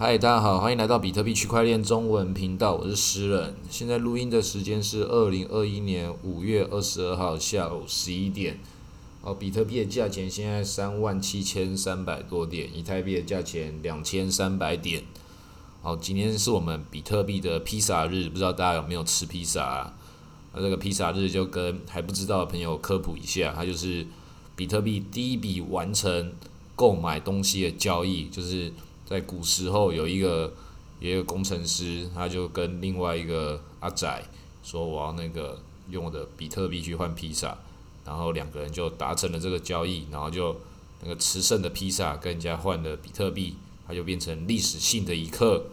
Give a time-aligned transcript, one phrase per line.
[0.00, 3.56] 嗨，大家好，欢迎来到比特币区块链中文频道，我是诗人。
[3.68, 8.60] 现在录音的时间是二零二一年五月二十二号下午十一点。
[9.22, 15.02] 哦，比特币的价钱现在三万七千三百多点，以太币的价钱两千三百点。
[15.82, 19.94] 好，今天是我们比特币的披萨日，不知道大家有没有吃披萨啊？
[20.54, 24.06] 那这个披萨日就跟还不知道的朋友科普一下，它就是
[24.54, 26.32] 比特币第一笔完成
[26.76, 28.72] 购买东西的交易，就是。
[29.08, 30.52] 在古时候，有一个
[31.00, 34.22] 有工程师，他就跟另外一个阿仔
[34.62, 37.56] 说：“我要那个用我的比特币去换披萨。”
[38.04, 40.54] 然后两个人就达成了这个交易，然后就
[41.00, 45.64] 那个吃剩的披萨跟人家换了比特币，它就变成历史性的一刻。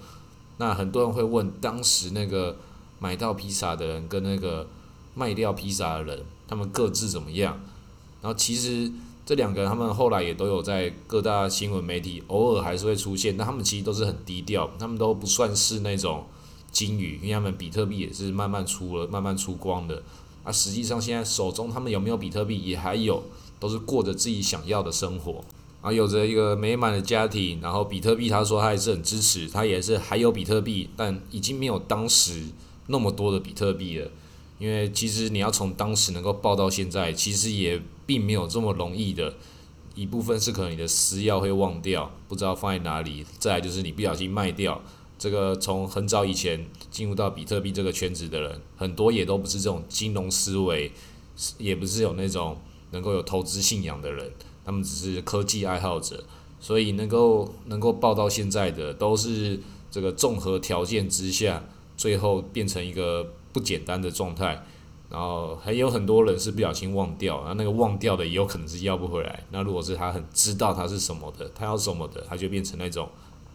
[0.55, 2.55] 那很多人会问，当时那个
[2.99, 4.65] 买到披萨的人跟那个
[5.13, 7.59] 卖掉披萨的人，他们各自怎么样？
[8.21, 8.89] 然后其实。
[9.25, 16.25] 这两个人，他们后来也都有在各大新闻媒体偶尔还是会出现，但他们其实都是很低调，他们都不算是那种
[16.71, 20.03] 金鱼，因为他们比特币也是慢慢出了、慢慢出光的。
[20.43, 23.23] 啊，实际上现在手中他们有没有比特币，也还有，
[23.59, 25.43] 都是过着自己想要的生活，
[25.81, 27.59] 啊，有着一个美满的家庭。
[27.61, 32.43] 然后比特币，他说他也是很支持，他也是还有比特币，但已经没有当时
[32.85, 34.07] 那么多的比特币了。
[34.59, 39.35] 因为其实你要从当时能够报到现在，其实也并没有这么容易的。
[39.93, 44.81] 一部分是可能你的私钥会忘掉，不知道放在哪里；再来就是你不小心卖掉。
[45.17, 50.91] 这个从很早以前进入到比特币这个圈子的人，很多也都不是这种金融思维，
[51.57, 52.57] 也不是有那种
[52.91, 54.31] 能够有投资信仰的人，
[54.65, 56.23] 他们只是科技爱好者。
[56.59, 61.63] 所以能够能够报到现在的，都是这个综合条件之下，
[61.95, 63.33] 最后变成一个。
[63.55, 64.65] 不简单的状态，
[65.15, 69.45] 然后还有很多人是不小心忘掉，然后那个忘掉的也有可能是要不回来。
[69.49, 73.07] 那如果是他很知道他是什么的，他要什么的，他就变成那种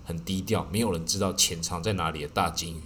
[0.07, 2.81] 很低调，没有人知道潜藏在哪里的大金鱼。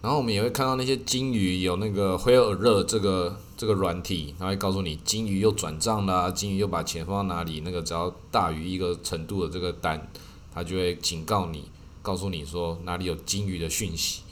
[0.00, 7.60] 然后我们也会看到那些金鱼有那个灰耳热这个这个软体，它会告诉你金鱼又转账啦，金鱼又把钱放到哪里。
[7.62, 10.10] 那个只要大于一个程度的这个单，
[10.54, 11.64] 它就会警告你，
[12.00, 14.22] 告诉你说哪里有金鱼的讯息。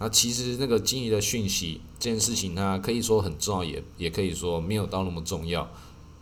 [0.00, 5.68] 那其实那个金鱼的讯息这件事情，它可以说很重要，也也可以说没有到那么重要，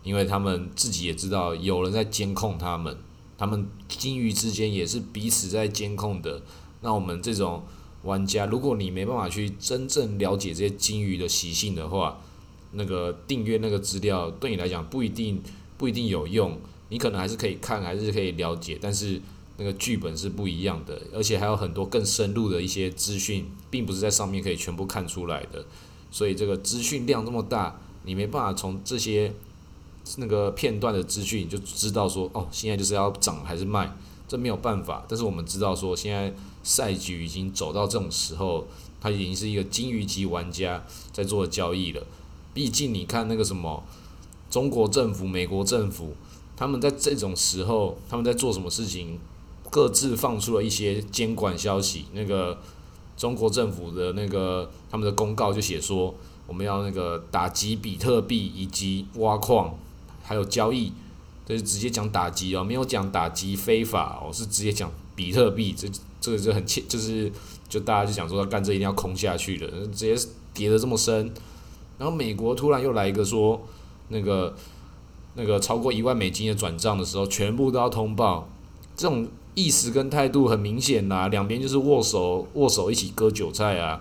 [0.02, 2.96] 因为他们自己也知道有人在监控他们，
[3.36, 6.40] 他们金鱼之间也是彼此在监控的。
[6.80, 7.64] 那我们这种
[8.02, 12.20] 玩家，如果你没办法去真正了解这些金鱼的习性的话，
[12.72, 15.42] 那个订阅那个资料对你来讲不一定
[15.76, 16.58] 不一定有用，
[16.88, 19.20] 你可能还是可以看，还是可以了解，但是。
[19.58, 25.64] 那个剧本是不一样的，而且还有很多更深入的一些资讯，并不是在上面可以全部看出来的。
[26.10, 29.32] 所以这个资讯量这么大，你没办法从这些
[30.18, 33.96] 那个片段的资讯就知道说，哦，现在就是要涨还是卖，
[34.28, 35.04] 这没有办法。
[35.08, 38.66] 但是我们知道说，现在赛局已经走到这种时候，
[39.00, 42.06] 它已经是一个金鱼级玩家在做交易了。
[42.54, 43.82] 毕竟你看那个什么，
[44.50, 46.14] 中国政府、美国政府，
[46.56, 49.18] 他们在这种时候，他们在做什么事情？
[49.76, 52.58] 各自放出了一些监管消息，那个
[53.14, 56.14] 中国政府的那个他们的公告就写说，
[56.46, 59.78] 我们要那个打击比特币以及挖矿，
[60.22, 60.94] 还有交易，
[61.44, 65.86] 就是直接讲打击哦，没有讲打击非法哦，是直接讲比特币，这
[66.22, 67.30] 这个就很切，就是
[67.68, 70.16] 就大家就想说干这一定要空下去的，直接
[70.54, 71.30] 跌得这么深，
[71.98, 73.60] 然后美国突然又来一个说，
[74.08, 74.56] 那个
[75.34, 78.48] 那个超过一万美金的转账的时候，全部都要通报，
[78.96, 79.28] 这种。
[79.56, 84.00] 意识跟态度很明显呐，两边就是握手握手，一起割韭菜啊。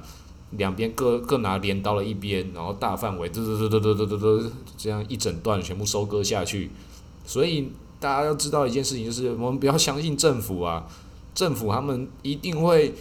[0.52, 6.70] 两边各各拿镰刀了一边，然后大范围嘟嘟嘟嘟嘟嘟嘟，这样一整段全部收割下去。
[7.26, 10.88] 所以大家要知道一件事情，就是我们不要相信政府啊，
[11.34, 12.94] 政府他们一定会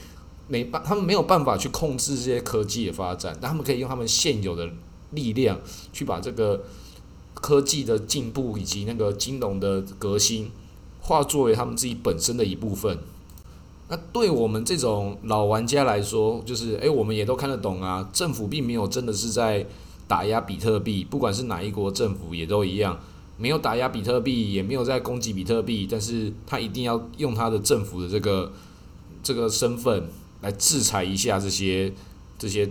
[0.48, 4.68] 没办，他们没有办法去控制这些科技的发展，但他们可以用他们现有的
[5.10, 5.60] 力量
[5.92, 6.64] 去把这个
[7.34, 10.50] 科技的进步以及那个金融的革新。
[11.06, 12.98] 化作为他们自己本身的一部分，
[13.88, 18.08] 那对我们这种老玩家来说，就是诶，我们也都看得懂啊。
[18.10, 19.66] 政府并没有真的是在
[20.08, 22.98] 打压比特币，不管是哪一国政府也都一样，
[23.36, 28.50] 没有打压比特币，也没有在攻击比特币，但是他一定要用他的政府的这个
[29.22, 30.08] 这个身份
[30.40, 31.92] 来制裁一下这些
[32.38, 32.70] 这些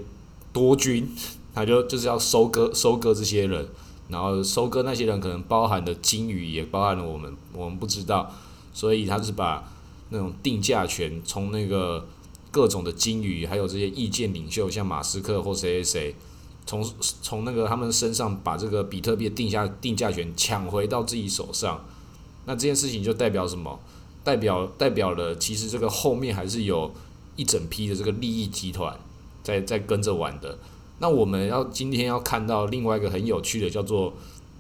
[0.51, 1.07] 多军，
[1.53, 3.68] 他就就是要收割收割这些人。
[4.13, 8.31] 然后收割那些人可能包含的金鱼，也包含了我们，我们不知道，
[8.71, 9.69] 所以他是把
[10.10, 12.07] 那种定价权从那个
[12.51, 16.15] 各种的金鱼，还有这些意见领袖，像马斯克或谁谁谁，
[16.68, 16.88] 从
[17.24, 21.83] 从那个他们身上把这个比特币定价定价权抢回到自己手上。
[22.45, 23.80] 那这件事情就代表什么？
[24.24, 26.94] 代表代表了其实这个后面还是有
[27.36, 28.98] 一整批的这个利益集团
[29.42, 30.57] 在在跟着玩的。
[31.03, 34.13] 那我们要今天要看到另外一个很有趣的，叫做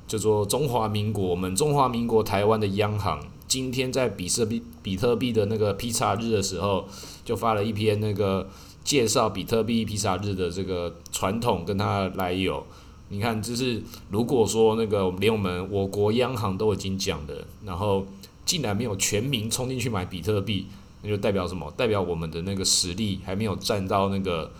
[0.05, 3.17] 叫做中华民国，我们中华民国台湾的央行
[3.47, 6.83] 今天在比特币比特币的那个披萨日的时候，
[7.23, 8.49] 就发了一篇那个
[8.83, 12.61] 介绍比特币披萨日的这个传统跟它来由。
[13.07, 18.05] 你看，就是如果说那个连我们我国央行都已经讲的，然后
[18.43, 20.67] 竟然没有全民冲进去买比特币，
[21.03, 21.71] 那就代表什么？
[21.77, 24.51] 代表我们的那个实力还没有站到那个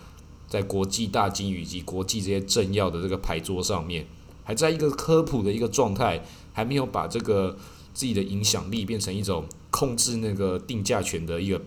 [0.48, 4.06] 在国际大金以及国际这些政要的这个牌桌上面，
[4.44, 7.56] 还在一个科普的一个状态，还没有把这个
[7.92, 11.60] 自己的影响力变成一种控制那个定价权的一个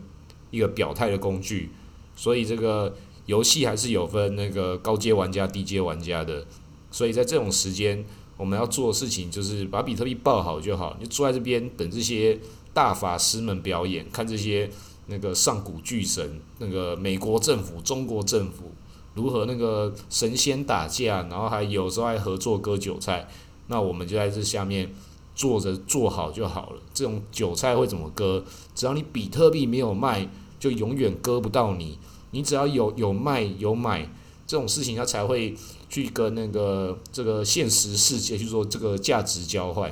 [0.52, 1.70] 一个表态的工具。
[2.16, 2.96] 所以这个
[3.26, 6.46] 游戏还是有分那个高阶玩家、低阶玩家的。
[6.90, 8.04] 所以在这种时间，
[8.38, 12.40] 我们要做的事情就是把比特币报好就好，你就坐在这边等这些
[12.74, 14.70] 大法师们表演，看这些
[15.08, 18.72] 那个上古巨神，那个美国政府、中国政府
[19.16, 23.28] 如何那个神仙打架，然后还有时候还合作割韭菜，
[23.68, 24.94] 那我们就在这下面
[25.36, 26.82] 坐着做好就好了。
[26.94, 28.44] 这种韭菜会怎么割？
[28.76, 31.98] 只要你比特币没有卖，就永远割不到你。
[32.32, 34.10] 你只要有有卖有买，
[34.46, 35.56] 这种事情它才会。
[35.90, 39.90] 去跟那个这个现实世界去做这个价值交换，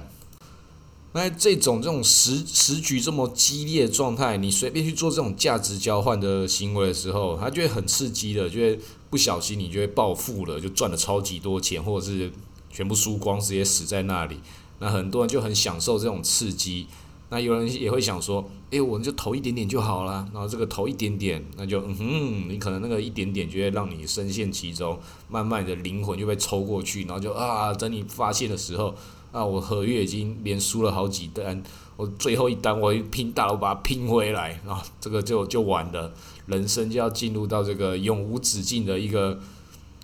[1.16, 8.78] 那这种这种时时局这么激烈状态，你随便去做这种价值交换的行为的时候，他就会很刺激的，就会
[9.10, 12.30] 不小心你就会暴富了，就赚了超级多钱，或者是
[12.70, 14.42] 全部输光，直接死在那里。
[14.80, 16.88] 那很多人就很享受这种刺激。
[17.30, 20.28] 那有人也会想说，诶，我们就投一点点就好了。
[20.34, 28.94] 然后这个投一点点，那就嗯哼，你可能那个一点点就会让你深陷其中，慢慢的灵魂就被抽过去，然后就啊，等你发现的时候，
[29.36, 31.62] 啊，我合约已经连输了好几单，
[31.98, 36.14] 我最后一单我拼大，我把它拼回来，啊这个就就完了，
[36.46, 39.40] 人生就要进入到这个永无止境的一个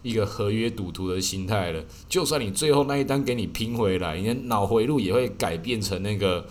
[0.03, 1.83] 一个合约赌徒的心态了。
[2.09, 6.45] 就算你最后那一单给你拼回来，你的脑回路也会改变成那个。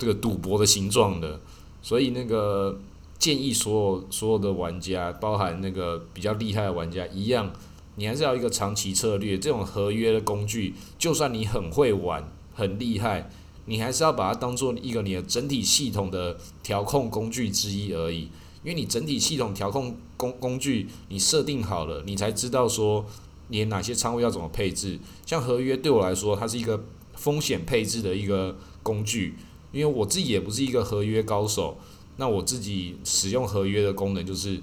[0.00, 1.40] 这个赌博的形状的，
[1.82, 2.78] 所以那个
[3.18, 7.50] 建议所有所有的玩家，包含那个比较厉害的玩家一样，
[7.98, 9.36] 你还是要一个长期策略。
[9.36, 13.28] 这种合约的工具，就算你很会玩、很厉害，
[13.66, 18.28] 你还是要把它当做一个你的整体系统的调控工具之一而已。
[18.62, 23.04] 因为你整体系统调控工工具你设定好了，你才知道说
[23.48, 24.98] 你哪些仓位要怎么配置。
[25.26, 26.84] 像合约对我来说，它是一个
[27.14, 29.34] 风险配置的一个工具。
[29.70, 31.76] 因为我自己也不是一个合约高手，
[32.16, 34.60] 那我自己使用合约的功能就是，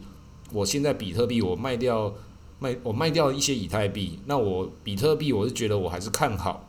[0.52, 2.12] 我现在比特币我卖掉
[2.65, 6.67] 卖我卖掉一些以太币，那我比特币我是觉得我还是看好，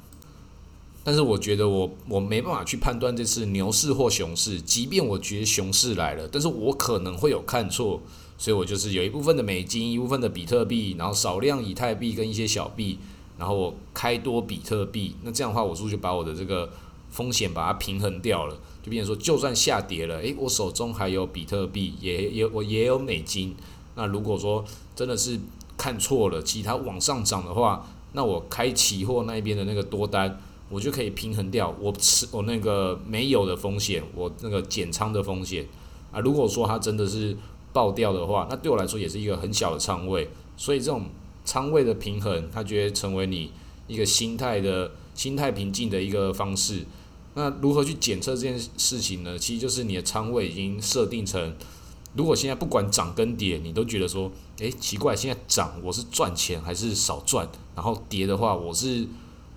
[1.02, 8.00] 但是我觉得我我没办法去判断这次牛市或熊市，即便我觉得熊市来了，但是我可能会有看错，
[8.36, 12.98] 所以我就是有一部分的美金，一部分的比特币，然后少量以太币跟一些小币，
[13.38, 16.70] 然后我开多比特币，那这样的话我是不是就把我的这个。
[17.08, 23.54] 风险把它平衡掉了，就变成说，就算下跌了，诶，我手中还有比特币，也也我也有美金。
[23.94, 24.62] 那如果说
[24.94, 25.38] 真的是
[25.76, 35.66] 看错了，其他往上涨的话，那我开期货那边的那个多单，我就可以平衡掉我持我那个没有的风险，我那个减仓的风险
[36.10, 36.20] 啊。
[36.20, 37.36] 如果说它真的是
[37.72, 40.30] 爆掉的话，那对我来说也是一个很小的仓位。
[40.56, 41.04] 所以这种
[41.44, 43.50] 仓位的平衡，它就会成为你
[43.86, 46.84] 一个心态的心态平静的一个方式。
[47.34, 49.38] 那如何去检测这件事情呢？
[49.38, 51.54] 其实就是你的仓位已经设定成，
[52.14, 57.48] 如果现在不管涨跟跌，你都觉得说，诶，奇怪，现在涨我是赚钱还是少赚？
[57.74, 59.06] 然后跌的话，我是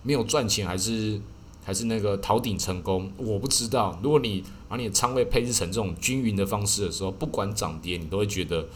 [0.04, 1.20] 没有赚钱还是
[1.64, 3.12] 还是那个逃顶成功？
[3.18, 3.98] 我不知道。
[4.04, 8.68] 如果你把你的仓位配置成这种均匀的方式的时候，不管涨跌，你都会觉得，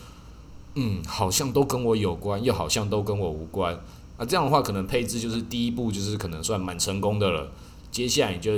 [0.75, 3.74] 嗯，好像都跟我有关，又好像都跟我无关。
[4.18, 7.51] 啊，这样的话，可能配置就是第一步，就是可能算蛮成功的了。
[7.92, 8.51] 接下来你就。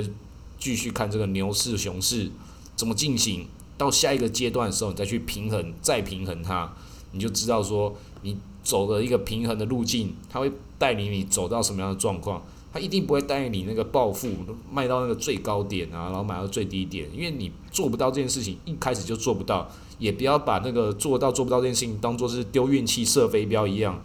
[0.58, 2.30] 继续看这个牛市、熊市
[2.74, 3.46] 怎么进行，
[3.76, 6.72] 到下一个阶段的时候，你再去平衡、再平衡它，
[7.16, 7.92] 你就知道说
[8.22, 12.40] 你走的一个平衡的路径，它会带领你走到什么样的状况。
[12.72, 14.28] 它一定不会带你那个暴富，
[14.70, 19.68] 卖到那个最高点啊，然后买到最低点，因为你做不到这件事情，一开始就做不到。
[19.98, 24.00] 也不要把那个做到做不到这件事情当做是丢运气、射飞镖一样，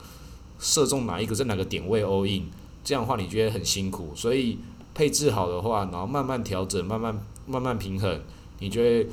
[0.58, 2.46] 射中哪一个在哪个点位 all in，
[2.84, 4.58] 这样的话你觉得很辛苦，所以。
[4.94, 8.20] 配置好的话，然后慢慢调整，慢慢慢慢平衡，
[8.60, 9.08] 你就会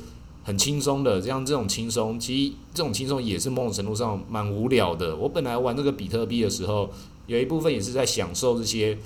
[0.49, 1.21] 很轻松的。
[1.21, 5.15] 这样这种轻松，其实这种轻松也是某种程度上蛮无聊的。
[5.15, 6.89] 我本来玩这个比特币的时候，
[7.27, 8.97] 有一部分也是在享受这些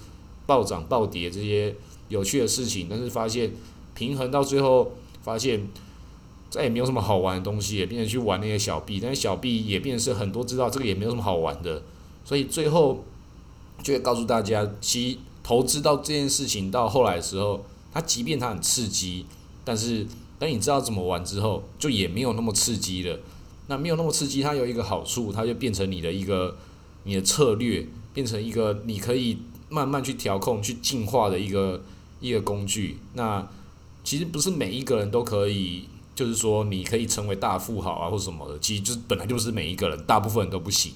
[0.46, 1.76] 暴涨暴跌这些
[2.08, 3.52] 有趣的事情，但是发现
[3.94, 5.68] 平衡到最后，发现
[6.50, 11.84] 再也没有什么好玩的东西，也变成去玩那些小币，但是小币也变成是很多知道这个也没有什么好玩的，
[12.24, 13.04] 所以最后
[13.84, 19.26] 就会告诉大家，其实投资到这件事情到后来的时候，它即便它很刺激，
[19.66, 20.08] 但是
[20.46, 23.20] 等你知道怎么玩之后，就也没有那么刺激了。
[23.68, 26.58] 那没有那么刺激，它有一个好处，它就变成你的一个
[27.06, 29.38] 你的策略，变成一个你可以
[29.70, 31.82] 慢慢去调控、去进化的一个
[32.20, 32.98] 一个工具。
[33.14, 33.48] 那
[34.04, 38.60] 其实不是每一个人都可以，就是说你可以成为大富豪啊，或什么的。
[38.60, 40.92] 其实就是本来就是每一个人，大部分人都不行。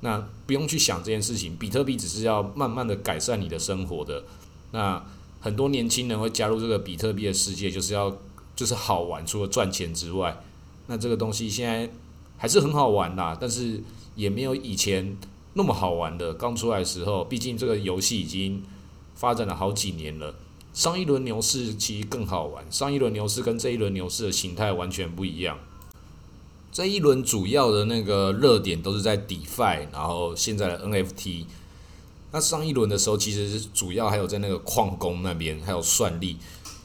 [0.00, 4.22] 那不用去想这件事情，比特币只是要慢慢的改善你的生活的。
[4.70, 5.04] 那
[5.40, 8.16] 很多年轻人会加入这个比特币的世界，就是要
[8.56, 10.42] 就是好玩，除了赚钱之外，
[10.86, 11.90] 那这个东西现在。
[12.36, 13.80] 还是很好玩啦，但是
[14.16, 15.16] 也没有以前
[15.54, 16.34] 那么好玩的。
[16.34, 18.62] 刚出来的时候，毕竟这个游戏已经
[19.14, 20.34] 发展了好几年了。
[20.74, 25.58] 上一轮牛市其实更好玩，上一轮牛市跟这一轮牛市的形态完全不一样。
[26.72, 31.44] 这一轮主要的那个热点都是在 DeFi，然后现在的 NFT。
[32.32, 36.36] 那上一轮的时候，其实是主要还有在那个矿工那边，还有算力，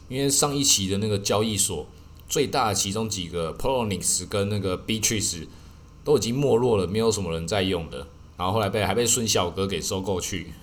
[0.10, 1.88] 因为上一期的那个交易所。
[2.28, 5.48] 最大的其中几个 p o l o n i x 跟那个 Beatrice
[6.04, 8.06] 都已经没落了，没有什么人在用的。
[8.38, 10.54] 然后后来被还被孙小哥给收购去。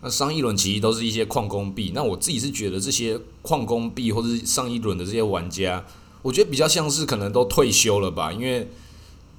[0.00, 1.92] 那上一轮其实都是一些矿工币。
[1.94, 5.84] 那我自己是觉得这些矿工币或者是上一轮的这些玩家，
[6.22, 8.32] 我觉得比较像是可能都退休了吧。
[8.32, 8.70] 因为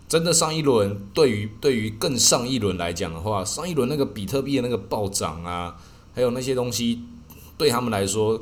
[0.08, 5.78] 真的上一轮对于对于更上一轮来讲的话，上一轮那个比特币的那个暴涨啊，
[6.14, 7.00] 还有那些东西
[7.58, 8.40] 对他们来说。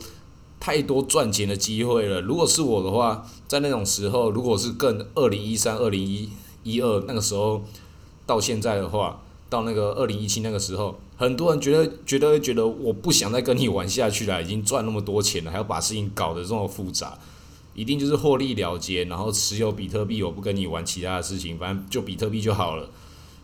[0.60, 2.20] 太多赚钱的机会了。
[2.22, 6.30] 如果是我的话，在那种时候，如果是更二零一三、二零一
[6.64, 7.64] 一二那个时候
[8.26, 17.18] 到现在的话，到那个二零一七那个时候，很多人觉得觉得觉得我不想再跟你玩下去了，已经赚那么多钱了，还要把事情搞得这么复杂，
[17.74, 22.90] 一定就是获利了结，然后持有比特币，我不跟你玩其他的事情，反正就比特币就好了。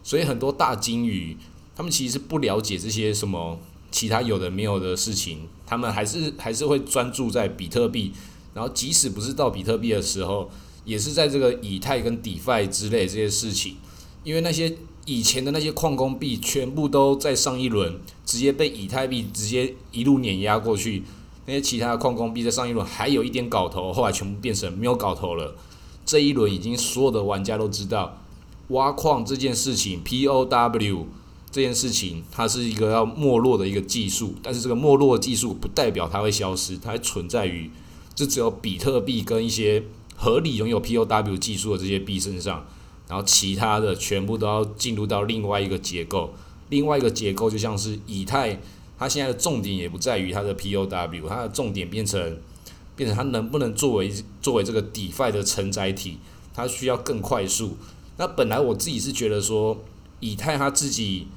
[0.04, 1.38] 所以很多大金鱼，
[1.76, 3.58] 他们其实是不了解这些什么。
[3.92, 8.12] 其他有的没有的事情，他们还是还是会专注在比特币，
[8.54, 10.50] 然后即使不是到比特币的时候，
[10.84, 13.76] 也是在这个以太跟 DeFi 之类这些事情，
[14.24, 14.76] 因为那些
[15.06, 21.04] 以前的那些矿工币全部都在上一轮直接被以太币直接一路碾压过去，
[21.46, 25.56] 那些其他的矿工币在上一轮还有一点搞头，后来全部变成没有搞头了。
[26.06, 28.22] 这一轮已经所有的玩家都知道
[28.70, 31.06] 挖矿这件事情，POW。
[31.56, 37.72] 这件事情它是一个要没落的一个技术，但是这个没落的技术不代表它会消失，它还存在于
[38.14, 39.82] 就只有比特币跟一些
[40.18, 42.66] 合理拥有 POW 技术的这些币身上，
[43.08, 46.34] 然后其他的全部都要进入到另外一个结构，
[46.68, 48.60] 另外一个结构就像是以太，
[49.00, 52.38] 它现在的重点也不在于它的 POW，它的重点变成
[52.98, 56.18] 变成它能不能作为作为这个 DeFi 的承载体，
[56.54, 57.78] 它需要更快速。
[58.18, 59.82] 那本来我自己是觉得说，
[60.20, 61.28] 以太它自己。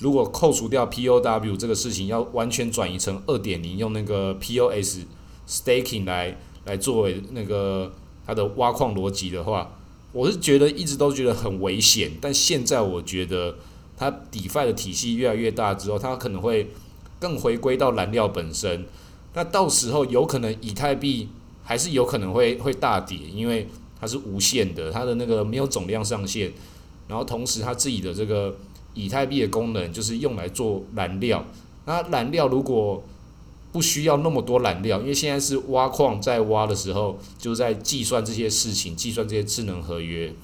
[0.00, 5.00] 如果扣除掉 POW 这个事情，要完全转移成二点零，用那个 POS
[5.48, 7.92] staking 来来作为那个
[8.24, 9.72] 它的挖矿逻辑的话，
[10.12, 12.12] 我是觉得一直都觉得很危险。
[12.20, 13.56] 但现在我觉得
[13.96, 16.70] 它 DeFi 的体系越来越大之后，它可能会
[17.18, 18.86] 更回归到燃料本身。
[19.34, 21.28] 那到时候有可能以太币
[21.64, 23.66] 还是有可能会会大跌，因为
[24.00, 26.52] 它是无限的，它的那个没有总量上限，
[27.08, 28.54] 然后同时它自己的这个。
[28.98, 31.44] 以太币的功能就是用来做燃料，
[31.86, 33.00] 那燃料如果
[33.70, 40.34] 不需要那么多燃料，因为现在是挖矿在挖的时候，就在计算这些事情，计算这些智能合约。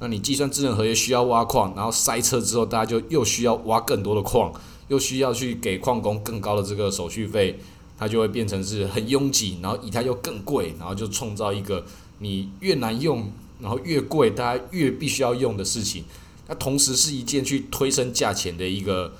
[0.00, 4.52] 那你计算智能合约需要挖矿，然后塞车之后，大家就又需要挖更多的矿，
[4.88, 7.60] 又需要去给矿工更高的这个手续费，
[7.96, 11.84] 它就会变成是很拥挤，然后以太又更贵，然后就创造一个
[12.18, 16.04] 你越难用，然后越贵，大家越必须要用的事情。
[16.46, 19.14] 它同时是一件去推升价钱的一个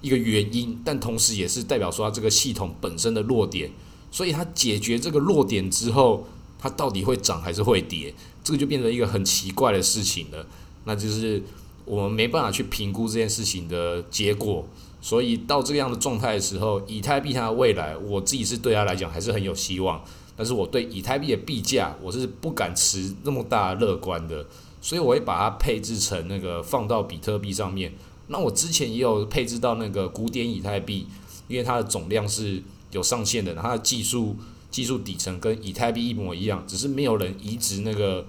[0.00, 3.70] 一个原因，但同时也是代表说它这个系统本身的弱点。
[4.10, 6.26] 所以它解决这个弱点之后，
[6.58, 8.14] 它到底会涨还是会跌？
[8.42, 10.46] 这个就变成一个很奇怪的事情了。
[10.84, 11.42] 那就是
[11.84, 14.66] 我们没办法去评估这件事情的结果。
[15.00, 20.02] 所以到这样的状态的时候，以太币它的未来，我自己是对它来讲还是很有希望。
[20.34, 24.46] 但是我对以太币的币价，我是不敢持那么大乐观的。
[24.80, 27.92] 所以我会把它配置成那个放到比特币上面。
[28.28, 31.06] 那我之前也有配置到那个古典以太币，
[31.48, 34.36] 因为它的总量是有上限的，它的技术
[34.70, 38.26] 技术底层跟以太币一模一样，只是没有人移植那个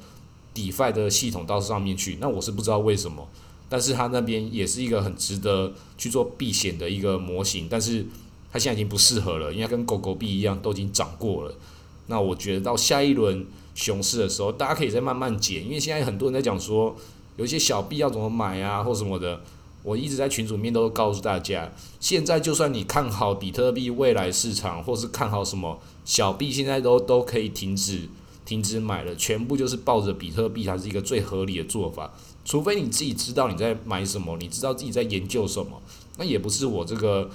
[0.55, 2.17] DeFi 的系统到上面去。
[2.21, 3.27] 那我是不知道为什么，
[3.67, 8.05] 但是它那边也是一个很值得去做避险的一个模型，但是
[8.51, 11.53] 它现在已经不适合了，因为跟狗狗币一样都已经涨过了。
[12.07, 13.45] 那我觉得到下一轮
[13.79, 16.93] 熊市的时候，大家可以再慢慢减，因为现在很多人在讲说，
[17.37, 19.39] 有一些小币要怎么买啊，或什么的。
[19.83, 21.71] 我一直在群组面都告诉大家，
[22.01, 28.09] 现在就算你看好比特币未来市场，或是看好什么小币，现在都都可以停止
[28.43, 32.11] 停止买了，全部就是抱着比特币才是一个最合理的做法。
[32.43, 35.81] 除非你自己知道你在买什么，你知道自己在研究什么，
[36.17, 37.29] 那也不是我这个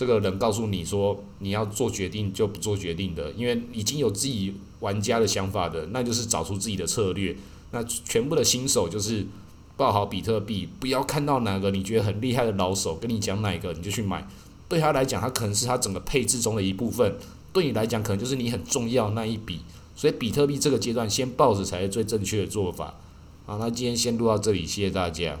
[0.00, 7.36] 这个人告诉你说你要做决定就不做决定的，因为已经有自己玩家的想法的，那就是找出自己的策略。
[7.72, 9.26] 那全部的新手就是。
[9.76, 14.28] 抱好比特币，不要看到哪个你觉得很厉害的老手跟你讲哪个你就去买，
[14.68, 17.16] 对他来讲，他可能是他整个配置中的一部分，
[17.50, 19.60] 对你来讲，可能就是你很重要那一笔。
[19.96, 22.94] 所以比特币这个阶段先抱着才是最正确的做法。
[23.46, 25.40] 好，那今天先录到这里，谢谢大家。